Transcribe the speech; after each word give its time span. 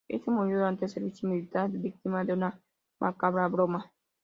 Éste 0.07 0.31
murió 0.31 0.57
durante 0.57 0.85
el 0.85 0.89
servicio 0.89 1.29
militar, 1.29 1.69
víctima 1.69 2.25
de 2.25 2.33
una 2.33 2.59
macabra 2.99 3.47
broma. 3.47 3.91